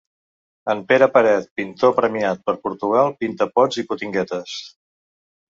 [0.73, 4.57] En Pere Peret, pintor, premiat per Portugal, pinta pots i potinguetes.